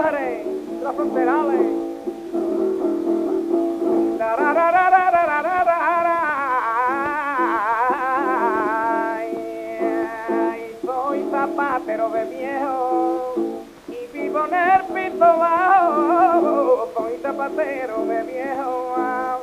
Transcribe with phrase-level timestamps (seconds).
[0.00, 0.46] mujeres
[0.80, 1.60] transfronterales.
[10.84, 13.34] Soy zapatero de viejo
[13.88, 16.88] y vivo en el bajo.
[16.96, 19.38] Soy zapatero de viejo ah,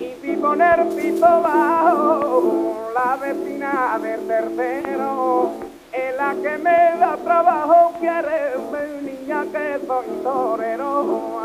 [0.00, 2.90] y vivo en el bajo.
[2.94, 10.06] La vecina del tercero es la que me da trabajo quiere mi niña que soy
[10.22, 11.40] torero.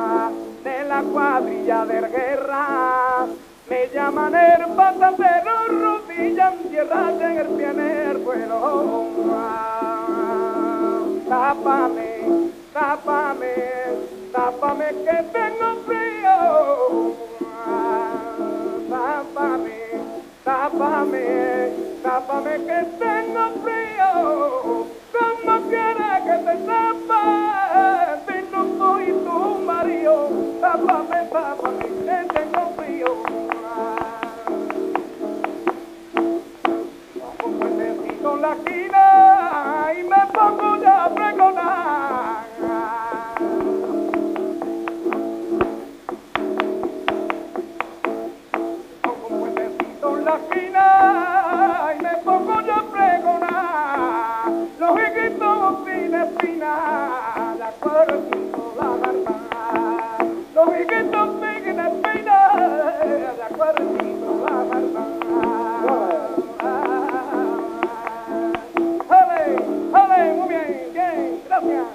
[0.64, 3.28] De la cuadrilla de guerra.
[3.70, 9.08] Me llaman el patacero rodilla en tierra en el pie el vuelo.
[11.30, 12.20] Tápame
[12.74, 13.56] tápame
[14.34, 16.19] tápame que tengo frío
[22.20, 27.24] tápame que tengo frío como quieres que te tape
[28.28, 33.12] si no soy tu marido tápame tápame que tengo frío.
[37.42, 42.46] Como necesito la esquina y me pongo ya a pregonar.
[49.04, 51.59] Como necesito la esquina
[51.92, 60.20] y me pongo yo a pregonar los hijitos sin espina la cuerpito la verdad
[60.54, 62.38] los hijitos sin espina
[63.40, 65.08] la cuerpito la verdad
[69.10, 69.42] ¡Ale!
[69.94, 70.34] ¡Ale!
[70.34, 71.86] Muy bien, bien, gracias,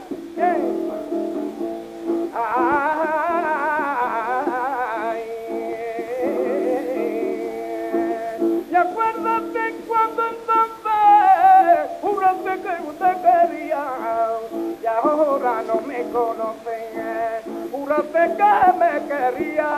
[15.67, 17.43] no me conoce.
[17.71, 19.71] Juraste que me quería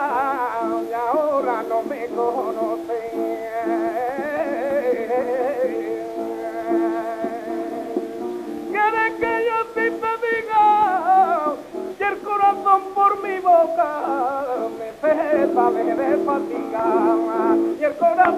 [0.88, 2.98] y ahora no me conoce.
[8.70, 11.54] ¿Quieres que yo sí te diga
[11.98, 13.91] y el corazón por mi boca
[14.78, 16.84] me cesa de fatiga
[17.78, 18.35] y el corazón